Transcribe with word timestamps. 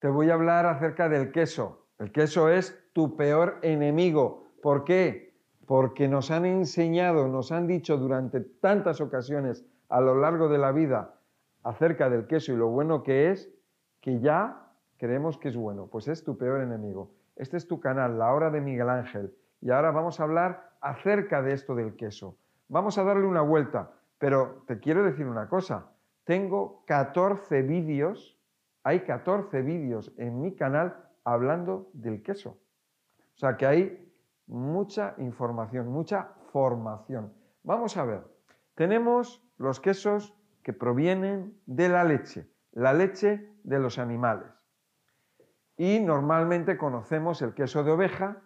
te 0.00 0.08
voy 0.08 0.30
a 0.30 0.34
hablar 0.34 0.66
acerca 0.66 1.08
del 1.08 1.32
queso. 1.32 1.86
El 1.98 2.12
queso 2.12 2.48
es 2.48 2.88
tu 2.92 3.16
peor 3.16 3.58
enemigo. 3.62 4.46
¿Por 4.62 4.84
qué? 4.84 5.34
Porque 5.66 6.08
nos 6.08 6.30
han 6.30 6.46
enseñado, 6.46 7.28
nos 7.28 7.50
han 7.50 7.66
dicho 7.66 7.96
durante 7.96 8.40
tantas 8.40 9.00
ocasiones 9.00 9.66
a 9.88 10.00
lo 10.00 10.14
largo 10.14 10.48
de 10.48 10.58
la 10.58 10.72
vida 10.72 11.16
acerca 11.64 12.08
del 12.08 12.26
queso 12.26 12.52
y 12.52 12.56
lo 12.56 12.68
bueno 12.68 13.02
que 13.02 13.30
es, 13.30 13.52
que 14.00 14.20
ya 14.20 14.72
creemos 14.98 15.36
que 15.36 15.48
es 15.48 15.56
bueno. 15.56 15.88
Pues 15.88 16.06
es 16.06 16.22
tu 16.22 16.38
peor 16.38 16.60
enemigo. 16.60 17.10
Este 17.34 17.56
es 17.56 17.66
tu 17.66 17.80
canal, 17.80 18.18
La 18.18 18.32
Hora 18.32 18.50
de 18.50 18.60
Miguel 18.60 18.88
Ángel. 18.88 19.34
Y 19.60 19.70
ahora 19.70 19.90
vamos 19.90 20.20
a 20.20 20.22
hablar 20.22 20.70
acerca 20.80 21.42
de 21.42 21.54
esto 21.54 21.74
del 21.74 21.96
queso. 21.96 22.36
Vamos 22.68 22.98
a 22.98 23.04
darle 23.04 23.26
una 23.26 23.42
vuelta, 23.42 23.90
pero 24.18 24.62
te 24.66 24.78
quiero 24.78 25.02
decir 25.02 25.26
una 25.26 25.48
cosa. 25.48 25.90
Tengo 26.24 26.84
14 26.86 27.62
vídeos 27.62 28.37
hay 28.88 29.00
14 29.00 29.60
vídeos 29.60 30.14
en 30.16 30.40
mi 30.40 30.56
canal 30.56 31.10
hablando 31.22 31.90
del 31.92 32.22
queso. 32.22 32.58
O 33.34 33.38
sea 33.38 33.54
que 33.58 33.66
hay 33.66 34.14
mucha 34.46 35.14
información, 35.18 35.88
mucha 35.88 36.30
formación. 36.52 37.34
Vamos 37.64 37.98
a 37.98 38.06
ver, 38.06 38.24
tenemos 38.74 39.46
los 39.58 39.78
quesos 39.78 40.34
que 40.62 40.72
provienen 40.72 41.60
de 41.66 41.90
la 41.90 42.02
leche, 42.02 42.50
la 42.72 42.94
leche 42.94 43.52
de 43.62 43.78
los 43.78 43.98
animales. 43.98 44.48
Y 45.76 46.00
normalmente 46.00 46.78
conocemos 46.78 47.42
el 47.42 47.52
queso 47.52 47.84
de 47.84 47.90
oveja, 47.90 48.40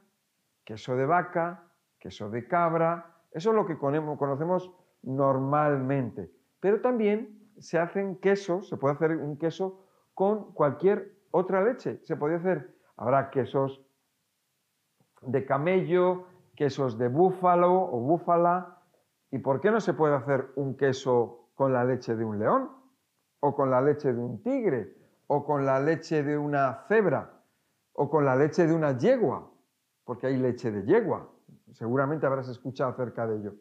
queso 0.65 0.97
de 0.97 1.07
vaca, 1.07 1.71
queso 2.01 2.31
de 2.31 2.49
cabra, 2.49 3.15
eso 3.31 3.51
es 3.51 3.55
lo 3.55 3.65
que 3.65 3.79
conocemos 3.79 4.73
normalmente. 5.03 6.33
Pero 6.59 6.81
también 6.81 7.49
se 7.61 7.79
hacen 7.79 8.17
quesos, 8.17 8.69
se 8.69 8.77
puede 8.77 8.97
hacer 8.97 9.13
un 9.13 9.39
queso 9.39 9.83
con 10.15 10.53
cualquier 10.53 11.13
otra 11.31 11.63
leche. 11.63 12.01
Se 12.05 12.17
podía 12.17 12.37
hacer, 12.37 12.77
habrá 12.97 13.31
quesos 13.31 13.85
de 15.23 15.45
camello, 15.45 16.27
quesos 16.57 16.99
de 16.99 17.09
búfalo 17.09 17.73
o 17.73 18.01
búfala. 18.01 18.79
¿Y 19.31 19.39
por 19.39 19.61
qué 19.61 19.71
no 19.71 19.81
se 19.81 19.95
puede 19.95 20.15
hacer 20.15 20.51
un 20.57 20.77
queso 20.77 21.51
con 21.55 21.73
la 21.73 21.85
leche 21.85 22.15
de 22.15 22.25
un 22.25 22.39
león? 22.39 22.71
¿O 23.41 23.55
con 23.55 23.71
la 23.71 23.81
leche 23.81 24.13
de 24.13 24.21
un 24.21 24.43
tigre? 24.43 24.97
¿O 25.27 25.45
con 25.45 25.65
la 25.65 25.81
leche 25.81 26.23
de 26.23 26.37
una 26.37 26.85
cebra? 26.89 27.43
¿O 27.95 28.11
con 28.11 28.25
la 28.25 28.37
leche 28.37 28.67
de 28.67 28.75
una 28.75 28.97
yegua? 28.99 29.51
Porque 30.05 30.27
hay 30.27 30.37
leche 30.37 30.71
de 30.71 30.85
yegua. 30.85 31.31
Seguramente 31.73 32.27
habrás 32.27 32.49
escuchado 32.49 32.91
acerca 32.91 33.27
de 33.27 33.37
ello. 33.37 33.55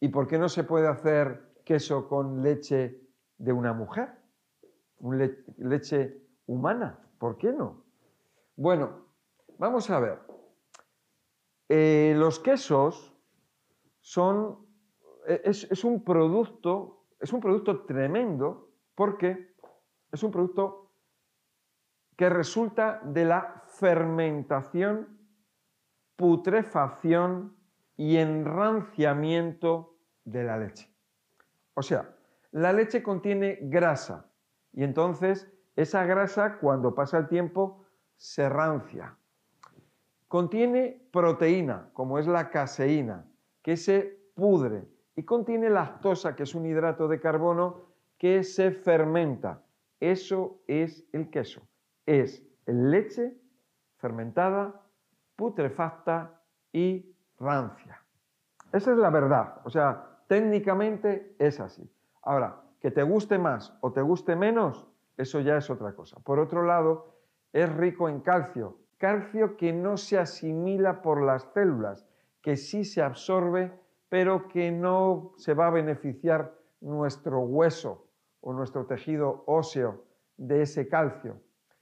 ¿Y 0.00 0.08
por 0.08 0.26
qué 0.26 0.38
no 0.38 0.48
se 0.48 0.64
puede 0.64 0.86
hacer 0.86 1.54
queso 1.64 2.08
con 2.08 2.42
leche 2.42 3.00
de 3.38 3.52
una 3.52 3.72
mujer? 3.72 4.23
Leche 5.58 6.22
humana. 6.46 6.98
¿Por 7.18 7.36
qué 7.36 7.52
no? 7.52 7.84
Bueno, 8.56 9.06
vamos 9.58 9.90
a 9.90 10.00
ver. 10.00 10.18
Eh, 11.68 12.14
los 12.16 12.38
quesos 12.38 13.14
son, 14.00 14.66
e, 15.26 15.40
es, 15.44 15.84
un 15.84 16.04
producto, 16.04 17.06
es 17.20 17.32
un 17.32 17.40
producto 17.40 17.84
tremendo 17.84 18.70
porque 18.94 19.54
es 20.12 20.22
un 20.22 20.30
producto 20.30 20.92
que 22.16 22.28
resulta 22.28 23.00
de 23.04 23.24
la 23.24 23.64
fermentación, 23.66 25.18
putrefacción 26.16 27.56
y 27.96 28.16
enranciamiento 28.16 29.96
de 30.24 30.44
la 30.44 30.58
leche. 30.58 30.88
O 31.74 31.82
sea, 31.82 32.14
la 32.52 32.72
leche 32.72 33.02
contiene 33.02 33.58
grasa, 33.62 34.30
y 34.74 34.84
entonces 34.84 35.50
esa 35.76 36.04
grasa 36.04 36.58
cuando 36.58 36.94
pasa 36.94 37.18
el 37.18 37.28
tiempo 37.28 37.84
se 38.16 38.48
rancia. 38.48 39.16
Contiene 40.28 41.08
proteína, 41.12 41.90
como 41.92 42.18
es 42.18 42.26
la 42.26 42.50
caseína, 42.50 43.26
que 43.62 43.76
se 43.76 44.20
pudre. 44.34 44.88
Y 45.16 45.22
contiene 45.22 45.70
lactosa, 45.70 46.34
que 46.34 46.42
es 46.42 46.54
un 46.56 46.66
hidrato 46.66 47.06
de 47.06 47.20
carbono 47.20 47.82
que 48.18 48.42
se 48.42 48.72
fermenta. 48.72 49.62
Eso 50.00 50.60
es 50.66 51.06
el 51.12 51.30
queso. 51.30 51.62
Es 52.04 52.42
leche 52.66 53.36
fermentada, 53.96 54.82
putrefacta 55.36 56.42
y 56.72 57.14
rancia. 57.38 58.02
Esa 58.72 58.92
es 58.92 58.98
la 58.98 59.10
verdad. 59.10 59.60
O 59.64 59.70
sea, 59.70 60.18
técnicamente 60.26 61.36
es 61.38 61.60
así. 61.60 61.88
Ahora, 62.22 62.63
que 62.84 62.90
te 62.90 63.02
guste 63.02 63.38
más 63.38 63.74
o 63.80 63.92
te 63.92 64.02
guste 64.02 64.36
menos, 64.36 64.86
eso 65.16 65.40
ya 65.40 65.56
es 65.56 65.70
otra 65.70 65.94
cosa. 65.94 66.20
Por 66.20 66.38
otro 66.38 66.64
lado, 66.64 67.14
es 67.50 67.74
rico 67.74 68.10
en 68.10 68.20
calcio, 68.20 68.76
calcio 68.98 69.56
que 69.56 69.72
no 69.72 69.96
se 69.96 70.18
asimila 70.18 71.00
por 71.00 71.22
las 71.22 71.44
células, 71.54 72.06
que 72.42 72.58
sí 72.58 72.84
se 72.84 73.00
absorbe, 73.00 73.72
pero 74.10 74.48
que 74.48 74.70
no 74.70 75.32
se 75.38 75.54
va 75.54 75.68
a 75.68 75.70
beneficiar 75.70 76.58
nuestro 76.82 77.40
hueso 77.40 78.06
o 78.42 78.52
nuestro 78.52 78.84
tejido 78.84 79.44
óseo 79.46 80.04
de 80.36 80.60
ese 80.60 80.86
calcio. 80.86 81.40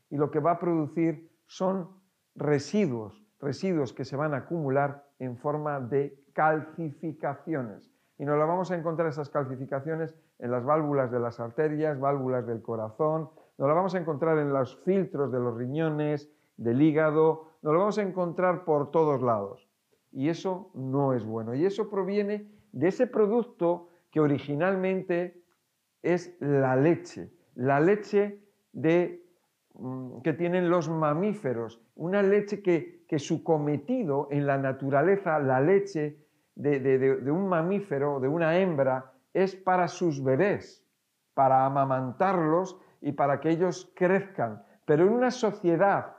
Y 0.09 0.17
lo 0.17 0.31
que 0.31 0.39
va 0.39 0.53
a 0.53 0.61
producir 0.61 1.37
son 1.47 1.91
residuos, 2.37 3.27
residuos 3.41 3.93
que 3.93 4.05
se 4.05 4.15
van 4.15 4.35
a 4.35 4.45
acumular 4.45 5.05
en 5.19 5.37
forma 5.37 5.81
de 5.81 6.17
calcificaciones. 6.33 7.93
Y 8.19 8.25
nos 8.25 8.39
la 8.39 8.45
vamos 8.45 8.71
a 8.71 8.77
encontrar 8.77 9.09
esas 9.09 9.31
calcificaciones 9.31 10.15
en 10.39 10.51
las 10.51 10.65
válvulas 10.65 11.11
de 11.11 11.21
las 11.21 11.41
arterias, 11.41 11.99
válvulas 11.99 12.47
del 12.47 12.63
corazón, 12.63 13.31
nos 13.59 13.69
la 13.69 13.75
vamos 13.75 13.95
a 13.95 13.99
encontrar 13.99 14.39
en 14.39 14.53
los 14.53 14.77
filtros 14.85 15.31
de 15.31 15.39
los 15.39 15.57
riñones, 15.57 16.31
del 16.57 16.81
hígado, 16.81 17.49
nos 17.63 17.73
lo 17.73 17.79
vamos 17.79 17.99
a 17.99 18.03
encontrar 18.03 18.65
por 18.65 18.91
todos 18.91 19.23
lados. 19.23 19.69
Y 20.11 20.29
eso 20.29 20.71
no 20.75 21.13
es 21.13 21.25
bueno. 21.25 21.55
Y 21.55 21.65
eso 21.65 21.89
proviene 21.89 22.51
de 22.73 22.89
ese 22.89 23.07
producto 23.07 23.89
que 24.11 24.21
originalmente 24.21 25.43
es 26.03 26.37
la 26.41 26.77
leche, 26.77 27.31
la 27.55 27.81
leche 27.81 28.43
de, 28.73 29.25
mm, 29.75 30.21
que 30.23 30.33
tienen 30.33 30.69
los 30.69 30.89
mamíferos, 30.89 31.81
una 31.95 32.23
leche 32.23 32.63
que, 32.63 33.05
que 33.07 33.19
su 33.19 33.45
cometido 33.45 34.29
en 34.31 34.47
la 34.47 34.59
naturaleza, 34.59 35.39
la 35.39 35.61
leche 35.61 36.22
de, 36.55 37.31
un 37.31 37.49
mamífero, 37.49 38.21
de 38.21 38.29
una 38.29 38.59
hembra, 38.59 39.13
es 39.33 39.57
para 39.57 39.89
sus 39.89 40.23
bebés, 40.23 40.85
para 41.35 41.65
amamantarlos 41.65 42.79
y 43.01 43.13
para 43.13 43.41
que 43.41 43.51
ellos 43.51 43.93
crezcan. 43.97 44.63
Pero 44.85 45.07
en 45.07 45.13
una 45.13 45.31
sociedad 45.31 46.17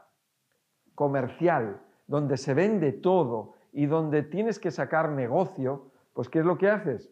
comercial, 0.95 1.81
donde 2.07 2.37
se 2.37 2.53
vende 2.53 2.91
todo 2.91 3.53
y 3.71 3.85
donde 3.85 4.23
tienes 4.23 4.59
que 4.59 4.71
sacar 4.71 5.09
negocio, 5.09 5.91
pues 6.13 6.29
¿qué 6.29 6.39
es 6.39 6.45
lo 6.45 6.57
que 6.57 6.69
haces? 6.69 7.11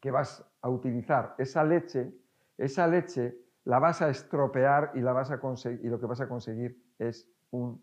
Que 0.00 0.10
vas 0.10 0.44
a 0.60 0.68
utilizar 0.68 1.34
esa 1.38 1.64
leche, 1.64 2.12
esa 2.58 2.86
leche 2.86 3.36
la 3.64 3.78
vas 3.78 4.02
a 4.02 4.10
estropear 4.10 4.92
y, 4.94 5.00
la 5.00 5.12
vas 5.12 5.30
a 5.30 5.40
y 5.70 5.88
lo 5.88 6.00
que 6.00 6.06
vas 6.06 6.20
a 6.20 6.28
conseguir 6.28 6.82
es 6.98 7.28
un 7.50 7.82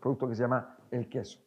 producto 0.00 0.28
que 0.28 0.34
se 0.34 0.42
llama 0.42 0.78
el 0.90 1.08
queso 1.08 1.44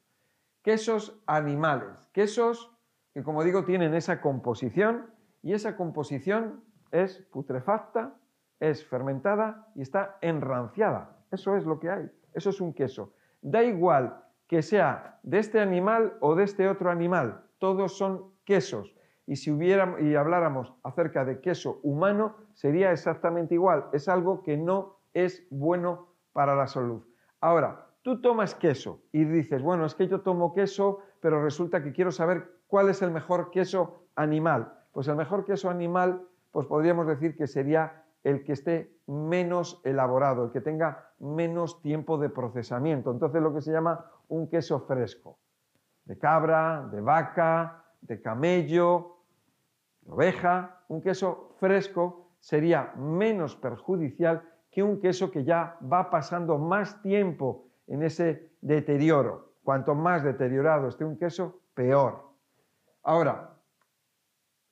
quesos 0.67 1.17
animales, 1.27 2.09
quesos 2.11 2.77
que 3.13 3.23
como 3.23 3.45
digo 3.45 3.63
tienen 3.63 3.93
esa 3.93 4.19
composición 4.19 5.09
y 5.41 5.53
esa 5.53 5.77
composición 5.77 6.61
es 6.91 7.19
putrefacta, 7.31 8.17
es 8.59 8.85
fermentada 8.85 9.71
y 9.75 9.81
está 9.81 10.17
enranciada. 10.19 11.23
Eso 11.31 11.55
es 11.55 11.63
lo 11.63 11.79
que 11.79 11.89
hay, 11.89 12.11
eso 12.33 12.49
es 12.49 12.59
un 12.59 12.73
queso. 12.73 13.13
Da 13.41 13.63
igual 13.63 14.21
que 14.45 14.61
sea 14.61 15.21
de 15.23 15.39
este 15.39 15.61
animal 15.61 16.17
o 16.19 16.35
de 16.35 16.43
este 16.43 16.67
otro 16.67 16.91
animal, 16.91 17.45
todos 17.59 17.97
son 17.97 18.33
quesos. 18.43 18.93
Y 19.25 19.37
si 19.37 19.51
hubiéramos 19.51 20.01
y 20.01 20.15
habláramos 20.15 20.73
acerca 20.83 21.23
de 21.23 21.39
queso 21.39 21.79
humano, 21.81 22.35
sería 22.51 22.91
exactamente 22.91 23.53
igual. 23.53 23.85
Es 23.93 24.09
algo 24.09 24.43
que 24.43 24.57
no 24.57 24.99
es 25.13 25.47
bueno 25.49 26.09
para 26.33 26.57
la 26.57 26.67
salud. 26.67 27.07
Ahora, 27.39 27.86
Tú 28.07 28.21
tomas 28.21 28.55
queso 28.55 29.01
y 29.11 29.25
dices, 29.25 29.61
bueno, 29.61 29.85
es 29.85 29.93
que 29.93 30.07
yo 30.07 30.21
tomo 30.21 30.53
queso, 30.53 30.99
pero 31.19 31.43
resulta 31.43 31.83
que 31.83 31.91
quiero 31.91 32.09
saber 32.09 32.61
cuál 32.67 32.87
es 32.87 33.01
el 33.01 33.11
mejor 33.11 33.51
queso 33.51 34.05
animal. 34.15 34.71
Pues 34.93 35.09
el 35.09 35.17
mejor 35.17 35.43
queso 35.43 35.69
animal, 35.69 36.25
pues 36.53 36.67
podríamos 36.67 37.05
decir 37.05 37.35
que 37.35 37.47
sería 37.47 38.05
el 38.23 38.45
que 38.45 38.53
esté 38.53 38.97
menos 39.07 39.81
elaborado, 39.83 40.45
el 40.45 40.51
que 40.51 40.61
tenga 40.61 41.09
menos 41.19 41.81
tiempo 41.81 42.17
de 42.17 42.29
procesamiento. 42.29 43.11
Entonces 43.11 43.41
lo 43.41 43.53
que 43.53 43.59
se 43.59 43.73
llama 43.73 44.09
un 44.29 44.47
queso 44.47 44.79
fresco, 44.79 45.37
de 46.05 46.17
cabra, 46.17 46.87
de 46.89 47.01
vaca, 47.01 47.83
de 47.99 48.21
camello, 48.21 49.17
de 49.99 50.13
oveja, 50.13 50.79
un 50.87 51.01
queso 51.01 51.49
fresco 51.59 52.29
sería 52.39 52.93
menos 52.95 53.57
perjudicial 53.57 54.43
que 54.71 54.81
un 54.81 55.01
queso 55.01 55.29
que 55.29 55.43
ya 55.43 55.77
va 55.91 56.09
pasando 56.09 56.57
más 56.57 57.01
tiempo 57.01 57.66
en 57.87 58.03
ese 58.03 58.51
deterioro. 58.61 59.53
Cuanto 59.63 59.95
más 59.95 60.23
deteriorado 60.23 60.87
esté 60.87 61.03
un 61.03 61.17
queso, 61.17 61.61
peor. 61.73 62.23
Ahora, 63.03 63.57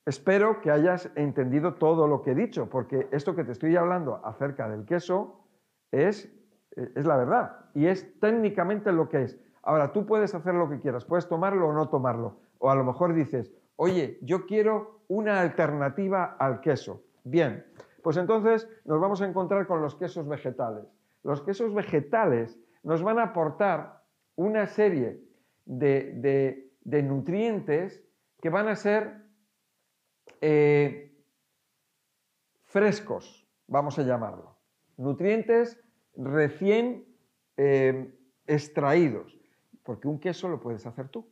espero 0.05 0.61
que 0.61 0.71
hayas 0.71 1.09
entendido 1.15 1.75
todo 1.75 2.07
lo 2.07 2.21
que 2.21 2.31
he 2.31 2.35
dicho, 2.35 2.69
porque 2.69 3.07
esto 3.11 3.35
que 3.35 3.43
te 3.43 3.51
estoy 3.51 3.75
hablando 3.75 4.25
acerca 4.25 4.69
del 4.69 4.85
queso 4.85 5.47
es, 5.91 6.31
es 6.71 7.05
la 7.05 7.17
verdad 7.17 7.65
y 7.73 7.87
es 7.87 8.19
técnicamente 8.19 8.91
lo 8.91 9.09
que 9.09 9.23
es. 9.23 9.39
Ahora, 9.63 9.91
tú 9.91 10.05
puedes 10.05 10.35
hacer 10.35 10.53
lo 10.53 10.69
que 10.69 10.79
quieras, 10.79 11.05
puedes 11.05 11.27
tomarlo 11.27 11.69
o 11.69 11.73
no 11.73 11.89
tomarlo. 11.89 12.37
O 12.59 12.69
a 12.69 12.75
lo 12.75 12.83
mejor 12.83 13.13
dices, 13.13 13.51
oye, 13.75 14.19
yo 14.21 14.45
quiero 14.45 15.01
una 15.07 15.41
alternativa 15.41 16.35
al 16.39 16.61
queso. 16.61 17.03
Bien, 17.23 17.65
pues 18.03 18.17
entonces 18.17 18.69
nos 18.85 19.01
vamos 19.01 19.21
a 19.21 19.27
encontrar 19.27 19.65
con 19.65 19.81
los 19.81 19.95
quesos 19.95 20.27
vegetales. 20.27 20.85
Los 21.23 21.41
quesos 21.41 21.73
vegetales 21.73 22.59
nos 22.85 23.01
van 23.01 23.17
a 23.17 23.23
aportar 23.23 24.03
una 24.35 24.67
serie 24.67 25.19
de, 25.65 26.71
nutrientes 26.85 28.03
que 28.39 28.49
van 28.49 28.67
a 28.67 28.75
ser 28.75 29.25
eh, 30.39 31.11
frescos, 32.63 33.47
vamos 33.65 33.97
a 33.97 34.03
llamarlo. 34.03 34.59
Nutrientes 34.97 35.83
recién 36.15 37.05
eh, 37.57 38.13
extraídos. 38.45 39.35
Porque 39.81 40.07
un 40.07 40.19
queso 40.19 40.47
lo 40.47 40.59
puedes 40.59 40.85
hacer 40.85 41.09
tú. 41.09 41.27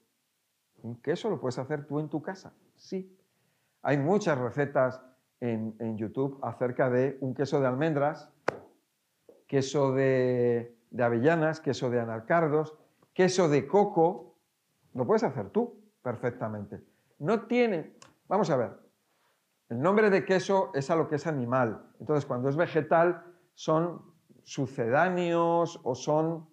Un 0.81 1.01
queso 1.01 1.29
lo 1.29 1.39
puedes 1.39 1.59
hacer 1.59 1.85
tú 1.85 2.00
en 2.00 2.09
tu 2.09 2.21
casa. 2.21 2.53
Sí. 2.75 3.15
Hay 3.83 3.97
muchas 3.97 4.39
recetas 4.39 5.01
en, 5.39 5.75
en 5.79 5.97
YouTube 5.97 6.39
acerca 6.41 6.89
de 6.89 7.17
un 7.21 7.35
queso 7.35 7.59
de 7.61 7.67
almendras, 7.67 8.31
queso 9.47 9.94
de, 9.94 10.75
de 10.93 11.03
avellanas, 11.03 11.59
queso 11.59 11.89
de 11.89 11.99
anacardos, 11.99 12.77
queso 13.13 13.49
de 13.49 13.67
coco. 13.67 14.37
Lo 14.93 15.05
puedes 15.05 15.23
hacer 15.23 15.49
tú 15.49 15.83
perfectamente. 16.01 16.81
No 17.19 17.41
tiene. 17.47 17.97
Vamos 18.29 18.49
a 18.49 18.55
ver. 18.55 18.79
El 19.69 19.81
nombre 19.81 20.09
de 20.09 20.23
queso 20.23 20.71
es 20.73 20.89
a 20.89 20.95
lo 20.95 21.07
que 21.09 21.15
es 21.15 21.27
animal. 21.27 21.91
Entonces, 21.99 22.25
cuando 22.25 22.47
es 22.47 22.55
vegetal, 22.55 23.25
son 23.55 24.01
sucedáneos 24.43 25.81
o 25.83 25.95
son. 25.95 26.47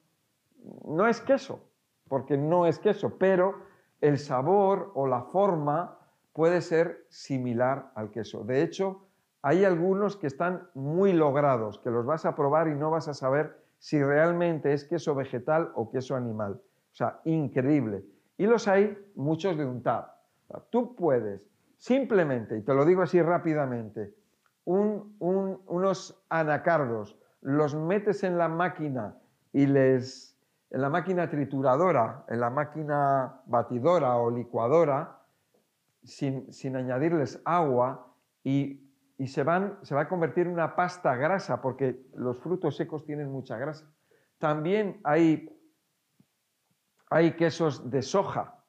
No 0.85 1.07
es 1.07 1.21
queso 1.21 1.71
porque 2.11 2.37
no 2.37 2.67
es 2.67 2.81
queso, 2.81 3.19
pero 3.19 3.63
el 4.01 4.19
sabor 4.19 4.91
o 4.95 5.07
la 5.07 5.23
forma 5.23 5.97
puede 6.33 6.61
ser 6.61 7.07
similar 7.09 7.93
al 7.95 8.11
queso. 8.11 8.43
De 8.43 8.63
hecho, 8.63 9.07
hay 9.43 9.65
algunos 9.65 10.17
que 10.17 10.27
están 10.27 10.69
muy 10.75 11.13
logrados, 11.13 11.79
que 11.79 11.91
los 11.91 12.05
vas 12.05 12.27
a 12.27 12.35
probar 12.35 12.67
y 12.67 12.75
no 12.75 12.91
vas 12.91 13.07
a 13.07 13.15
saber 13.15 13.60
si 13.81 14.01
realmente 14.01 14.73
es 14.73 14.85
queso 14.85 15.17
vegetal 15.17 15.73
o 15.75 15.91
queso 15.91 16.15
animal. 16.15 16.53
O 16.53 16.95
sea, 16.95 17.21
increíble. 17.25 18.05
Y 18.37 18.47
los 18.47 18.69
hay 18.69 18.97
muchos 19.17 19.57
de 19.57 19.65
untar. 19.65 20.15
tú 20.71 20.95
puedes 20.95 21.43
simplemente, 21.77 22.59
y 22.59 22.63
te 22.63 22.75
lo 22.75 22.85
digo 22.85 23.03
así 23.03 23.21
rápidamente, 23.21 24.15
unos 24.67 26.23
anacardos, 26.29 27.19
los 27.41 27.75
metes 27.75 28.23
en 28.23 28.37
la 28.37 28.49
máquina 28.49 29.17
y 29.53 29.67
les 29.67 30.37
en 30.71 30.83
la 30.83 30.89
máquina 30.89 31.29
trituradora, 31.29 32.25
en 32.29 32.39
la 32.39 32.51
máquina 32.51 33.41
batidora 33.47 34.17
o 34.17 34.31
licuadora, 34.31 35.19
sin, 36.05 36.77
añadirles 36.77 37.41
agua 37.45 38.15
y, 38.45 38.90
se, 39.27 39.43
van, 39.43 39.79
se 39.83 39.95
va 39.95 40.03
a 40.03 40.09
convertir 40.09 40.47
en 40.47 40.53
una 40.53 40.75
pasta 40.75 41.15
grasa 41.17 41.61
porque 41.61 42.07
los 42.15 42.39
frutos 42.39 42.77
secos 42.77 43.05
tienen 43.05 43.31
mucha 43.31 43.57
grasa. 43.59 43.91
También 44.39 45.01
hay, 45.05 45.49
hay 47.11 47.33
quesos 47.37 47.91
de 47.91 48.03
soja 48.03 48.61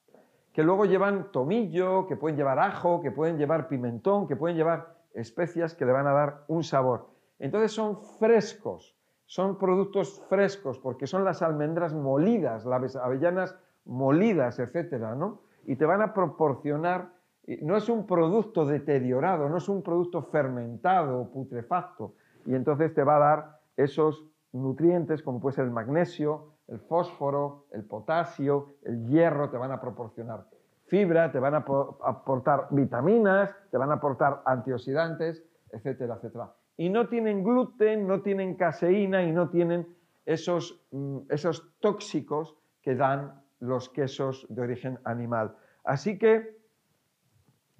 que 0.54 0.64
luego 0.64 0.86
llevan 0.86 1.32
tomillo, 1.32 2.08
que 2.08 2.18
pueden 2.18 2.36
llevar 2.36 2.60
ajo, 2.60 3.02
que 3.02 3.12
pueden 3.12 3.38
llevar 3.38 3.68
pimentón, 3.68 4.28
que 4.28 4.36
pueden 4.36 4.58
llevar 4.58 4.98
especias 5.14 5.76
que 5.76 5.86
le 5.86 5.92
van 5.92 6.08
a 6.08 6.14
dar 6.14 6.44
un 6.48 6.64
sabor. 6.64 7.10
Entonces 7.40 7.72
son 7.72 8.02
frescos, 8.20 8.96
son 9.26 9.58
productos 9.58 10.22
frescos 10.30 10.78
porque 10.80 11.08
son 11.08 11.24
las 11.24 11.42
almendras 11.42 11.94
molidas, 11.94 12.66
las 12.66 12.96
avellanas 12.96 13.58
molidas, 13.86 14.60
etcétera, 14.60 15.16
¿no? 15.16 15.42
Y 15.66 15.76
te 15.76 15.86
van 15.86 16.02
a 16.02 16.14
proporcionar, 16.14 17.14
no 17.62 17.76
es 17.78 17.90
un 17.90 18.06
producto 18.06 18.66
deteriorado, 18.66 19.50
no 19.50 19.58
es 19.58 19.68
un 19.70 19.82
producto 19.82 20.22
fermentado 20.24 21.22
o 21.22 21.32
putrefacto, 21.32 22.16
y 22.46 22.56
entonces 22.56 22.94
te 22.94 23.04
va 23.04 23.18
a 23.18 23.20
dar 23.20 23.60
esos 23.78 24.26
nutrientes 24.54 25.22
como 25.24 25.40
puede 25.40 25.56
ser 25.56 25.66
el 25.66 25.72
magnesio, 25.72 26.54
el 26.68 26.80
fósforo, 26.80 27.66
el 27.72 27.84
potasio, 27.84 28.76
el 28.84 29.08
hierro, 29.08 29.50
te 29.50 29.58
van 29.58 29.72
a 29.72 29.82
proporcionar 29.82 30.46
fibra, 30.88 31.32
te 31.32 31.40
van 31.40 31.56
a 31.56 31.66
aportar 32.04 32.68
vitaminas, 32.72 33.56
te 33.72 33.78
van 33.78 33.92
a 33.92 33.96
aportar 33.96 34.42
antioxidantes, 34.46 35.44
etcétera, 35.72 36.16
etcétera 36.16 36.52
y 36.82 36.90
no 36.90 37.08
tienen 37.08 37.44
gluten, 37.44 38.08
no 38.08 38.24
tienen 38.24 38.56
caseína 38.56 39.22
y 39.22 39.32
no 39.32 39.50
tienen 39.50 39.88
esos, 40.26 40.82
mm, 40.90 41.20
esos 41.30 41.72
tóxicos 41.80 42.56
que 42.82 42.96
dan 42.96 43.40
los 43.60 43.90
quesos 43.90 44.48
de 44.50 44.64
origen 44.64 44.98
animal. 45.04 45.56
Así 45.84 46.18
que, 46.18 46.58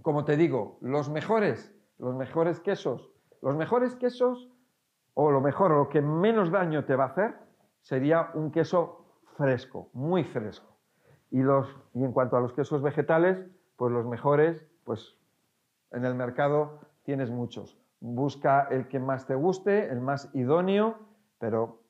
como 0.02 0.26
te 0.26 0.38
digo, 0.38 0.78
los 0.82 1.10
mejores, 1.10 1.74
los 1.98 2.16
mejores 2.16 2.60
quesos, 2.60 3.12
los 3.42 3.56
mejores 3.56 3.96
quesos, 3.96 4.50
o 5.14 5.32
lo 5.32 5.42
mejor, 5.42 5.72
o 5.72 5.78
lo 5.78 5.90
que 5.90 6.02
menos 6.02 6.52
daño 6.52 6.86
te 6.86 6.96
va 6.96 7.06
a 7.06 7.08
hacer, 7.08 7.36
sería 7.82 8.32
un 8.34 8.52
queso 8.52 9.06
fresco, 9.38 9.90
muy 9.94 10.24
fresco. 10.24 10.78
Y, 11.30 11.42
los, 11.42 11.68
y 11.94 12.04
en 12.04 12.12
cuanto 12.12 12.38
a 12.38 12.42
los 12.42 12.54
quesos 12.54 12.82
vegetales, 12.82 13.40
pues 13.76 13.92
los 13.92 14.06
mejores, 14.06 14.66
pues 14.84 15.18
en 15.92 16.06
el 16.06 16.16
mercado 16.16 16.80
tienes 17.04 17.30
muchos. 17.30 17.78
Busca 18.00 18.68
el 18.70 18.88
que 18.88 19.00
más 19.00 19.26
te 19.26 19.36
guste, 19.36 19.90
el 19.90 20.02
más 20.02 20.34
idóneo, 20.34 21.00
pero 21.40 21.84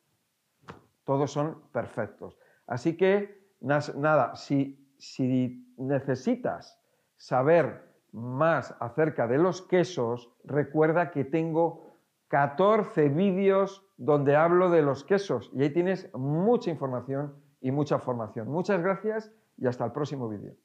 todos 1.03 1.31
son 1.31 1.61
perfectos. 1.71 2.37
Así 2.67 2.95
que, 2.95 3.49
nada, 3.61 4.35
si, 4.35 4.93
si 4.97 5.73
necesitas 5.77 6.79
saber 7.17 7.90
más 8.11 8.75
acerca 8.79 9.27
de 9.27 9.37
los 9.37 9.61
quesos, 9.61 10.29
recuerda 10.43 11.11
que 11.11 11.23
tengo 11.23 11.91
14 12.27 13.09
vídeos 13.09 13.85
donde 13.97 14.35
hablo 14.35 14.69
de 14.69 14.81
los 14.81 15.03
quesos 15.03 15.51
y 15.53 15.63
ahí 15.63 15.69
tienes 15.71 16.09
mucha 16.13 16.69
información 16.69 17.35
y 17.61 17.71
mucha 17.71 17.99
formación. 17.99 18.47
Muchas 18.47 18.81
gracias 18.81 19.31
y 19.57 19.67
hasta 19.67 19.85
el 19.85 19.91
próximo 19.91 20.27
vídeo. 20.29 20.55